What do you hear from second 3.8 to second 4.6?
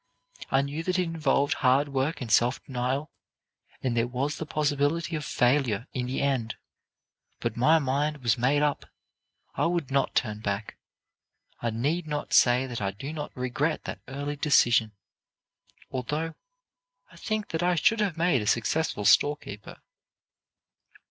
and there was the